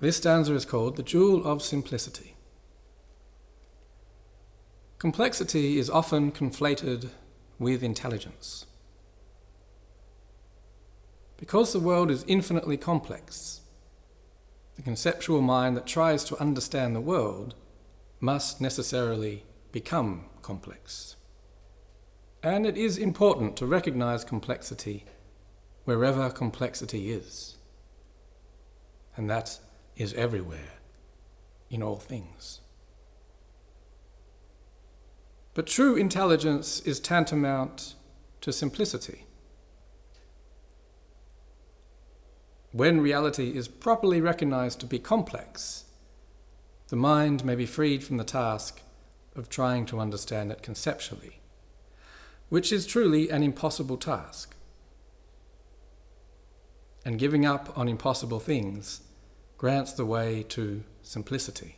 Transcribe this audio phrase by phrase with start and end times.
[0.00, 2.34] this stanza is called The Jewel of Simplicity.
[4.98, 7.10] Complexity is often conflated
[7.58, 8.64] with intelligence.
[11.36, 13.60] Because the world is infinitely complex,
[14.76, 17.54] the conceptual mind that tries to understand the world
[18.20, 21.16] must necessarily become complex.
[22.42, 25.04] And it is important to recognize complexity
[25.84, 27.56] wherever complexity is.
[29.14, 29.58] And that
[29.96, 30.78] is everywhere,
[31.68, 32.60] in all things.
[35.54, 37.94] But true intelligence is tantamount
[38.40, 39.26] to simplicity.
[42.72, 45.84] When reality is properly recognized to be complex,
[46.88, 48.80] the mind may be freed from the task
[49.34, 51.40] of trying to understand it conceptually,
[52.48, 54.54] which is truly an impossible task.
[57.04, 59.00] And giving up on impossible things
[59.60, 61.76] grants the way to simplicity.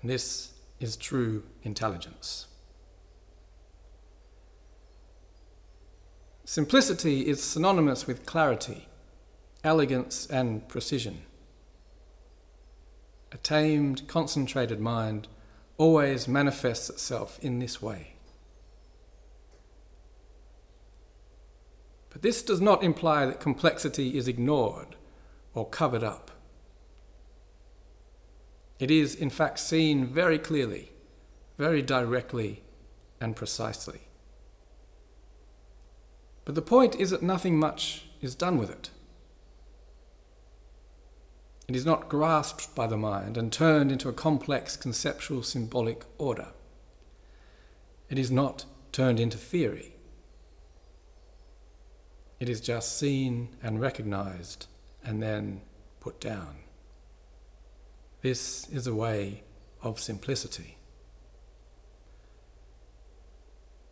[0.00, 2.46] And this is true intelligence.
[6.46, 8.88] Simplicity is synonymous with clarity,
[9.62, 11.20] elegance, and precision.
[13.30, 15.28] A tamed, concentrated mind
[15.76, 18.14] always manifests itself in this way.
[22.08, 24.96] But this does not imply that complexity is ignored
[25.56, 26.30] or covered up.
[28.78, 30.92] It is, in fact, seen very clearly,
[31.56, 32.62] very directly,
[33.20, 34.02] and precisely.
[36.44, 38.90] But the point is that nothing much is done with it.
[41.66, 46.48] It is not grasped by the mind and turned into a complex conceptual symbolic order.
[48.10, 49.94] It is not turned into theory.
[52.38, 54.66] It is just seen and recognized
[55.06, 55.62] and then
[56.00, 56.56] put down.
[58.20, 59.44] This is a way
[59.80, 60.76] of simplicity.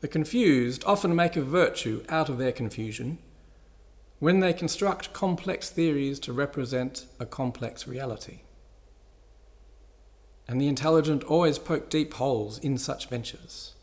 [0.00, 3.18] The confused often make a virtue out of their confusion
[4.18, 8.40] when they construct complex theories to represent a complex reality.
[10.46, 13.74] And the intelligent always poke deep holes in such ventures.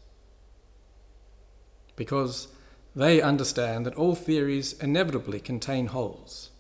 [1.96, 2.48] Because
[2.96, 6.52] they understand that all theories inevitably contain holes,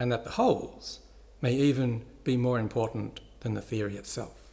[0.00, 1.00] and that the holes
[1.42, 4.50] may even be more important than the theory itself.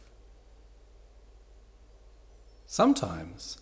[2.66, 3.58] Sometimes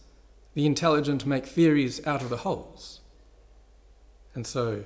[0.55, 3.01] the intelligent make theories out of the holes,
[4.35, 4.85] and so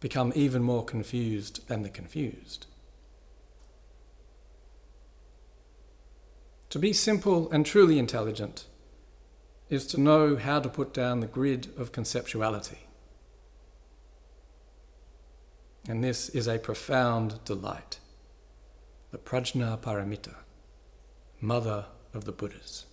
[0.00, 2.66] become even more confused than the confused.
[6.70, 8.66] To be simple and truly intelligent
[9.70, 12.87] is to know how to put down the grid of conceptuality.
[15.88, 17.98] And this is a profound delight
[19.10, 20.34] the Prajna Paramita,
[21.40, 22.84] mother of the Buddhas.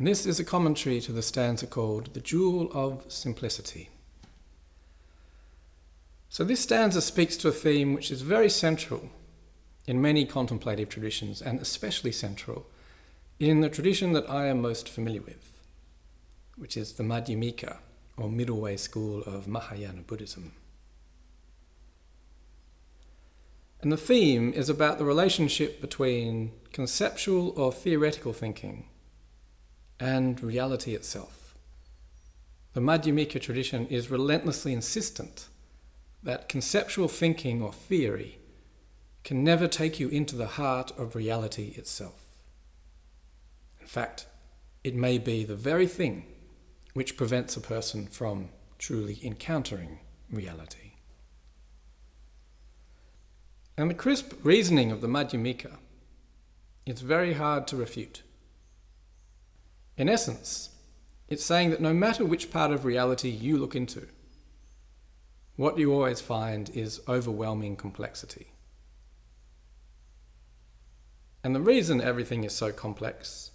[0.00, 3.90] And this is a commentary to the stanza called The Jewel of Simplicity.
[6.30, 9.10] So, this stanza speaks to a theme which is very central
[9.86, 12.66] in many contemplative traditions, and especially central
[13.38, 15.52] in the tradition that I am most familiar with,
[16.56, 17.76] which is the Madhyamika,
[18.16, 20.52] or middle way school of Mahayana Buddhism.
[23.82, 28.86] And the theme is about the relationship between conceptual or theoretical thinking
[30.00, 31.54] and reality itself.
[32.72, 35.48] The Madhyamika tradition is relentlessly insistent
[36.22, 38.38] that conceptual thinking or theory
[39.22, 42.24] can never take you into the heart of reality itself.
[43.80, 44.26] In fact,
[44.82, 46.24] it may be the very thing
[46.94, 48.48] which prevents a person from
[48.78, 49.98] truly encountering
[50.30, 50.92] reality.
[53.76, 55.76] And the crisp reasoning of the Madhyamika
[56.86, 58.22] is very hard to refute.
[60.00, 60.70] In essence,
[61.28, 64.08] it's saying that no matter which part of reality you look into,
[65.56, 68.46] what you always find is overwhelming complexity.
[71.44, 73.50] And the reason everything is so complex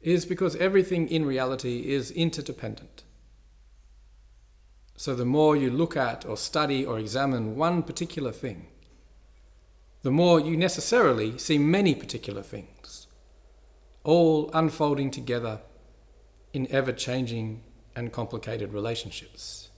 [0.00, 3.02] is because everything in reality is interdependent.
[4.94, 8.68] So the more you look at or study or examine one particular thing,
[10.02, 13.07] the more you necessarily see many particular things,
[14.04, 15.60] all unfolding together
[16.52, 17.62] in ever changing
[17.94, 19.68] and complicated relationships.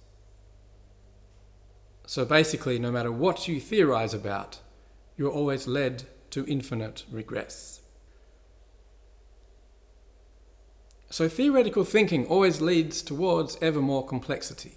[2.06, 4.60] So basically, no matter what you theorize about,
[5.16, 7.80] you're always led to infinite regress.
[11.10, 14.74] So theoretical thinking always leads towards ever more complexity.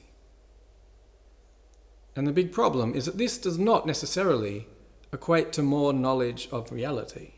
[2.15, 4.67] And the big problem is that this does not necessarily
[5.11, 7.33] equate to more knowledge of reality.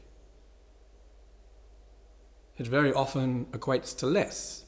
[2.57, 4.63] It very often equates to less.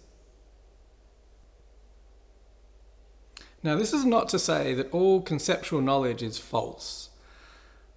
[3.63, 7.09] Now, this is not to say that all conceptual knowledge is false,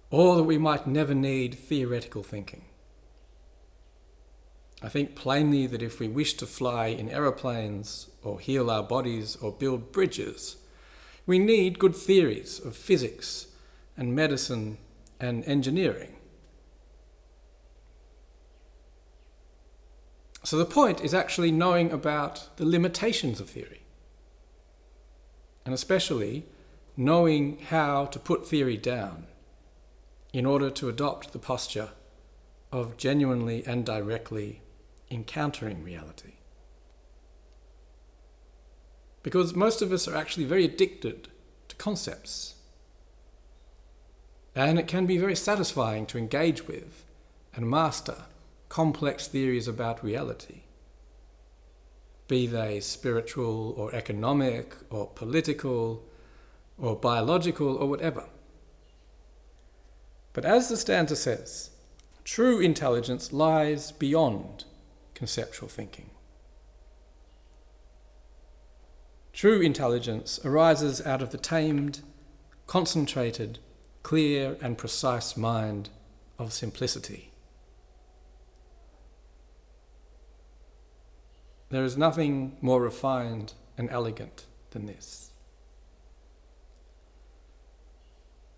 [0.09, 2.65] or that we might never need theoretical thinking.
[4.81, 9.35] I think plainly that if we wish to fly in aeroplanes, or heal our bodies,
[9.35, 10.57] or build bridges,
[11.27, 13.47] we need good theories of physics
[13.95, 14.77] and medicine
[15.19, 16.15] and engineering.
[20.43, 23.83] So the point is actually knowing about the limitations of theory,
[25.65, 26.45] and especially
[26.97, 29.27] knowing how to put theory down
[30.33, 31.89] in order to adopt the posture
[32.71, 34.61] of genuinely and directly
[35.09, 36.33] encountering reality.
[39.23, 41.27] Because most of us are actually very addicted
[41.67, 42.55] to concepts.
[44.55, 47.05] And it can be very satisfying to engage with
[47.55, 48.25] and master
[48.71, 50.61] complex theories about reality,
[52.29, 56.01] be they spiritual or economic or political
[56.77, 58.23] or biological or whatever.
[60.31, 61.71] But as the stanza says,
[62.23, 64.63] true intelligence lies beyond
[65.15, 66.09] conceptual thinking.
[69.33, 71.99] True intelligence arises out of the tamed,
[72.67, 73.59] concentrated,
[74.01, 75.89] clear, and precise mind
[76.39, 77.30] of simplicity.
[81.71, 85.31] There is nothing more refined and elegant than this.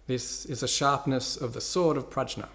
[0.07, 2.49] This is a sharpness of the sword of Prajna,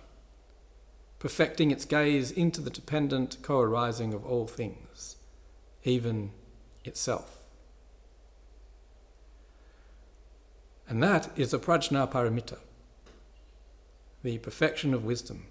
[1.20, 5.16] perfecting its gaze into the dependent co arising of all things,
[5.84, 6.32] even
[6.84, 7.38] itself.
[10.88, 12.58] And that is a prajna paramita,
[14.22, 15.46] the perfection of wisdom,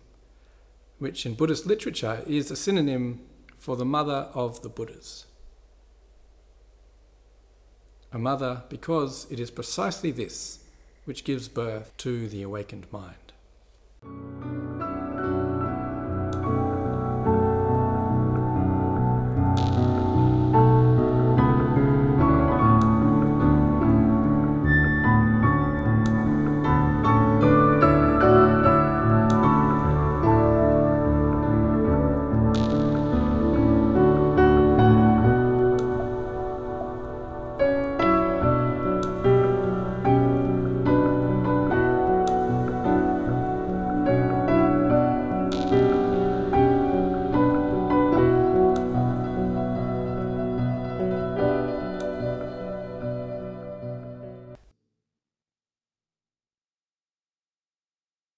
[1.00, 3.22] which in Buddhist literature is a synonym
[3.58, 5.26] for the mother of the Buddhas.
[8.14, 10.60] A mother because it is precisely this
[11.06, 14.57] which gives birth to the awakened mind.